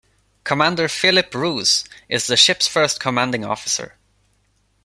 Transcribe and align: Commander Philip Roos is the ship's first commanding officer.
Commander 0.43 0.87
Philip 0.87 1.31
Roos 1.35 1.83
is 2.09 2.25
the 2.25 2.35
ship's 2.35 2.67
first 2.67 2.99
commanding 2.99 3.45
officer. 3.45 3.99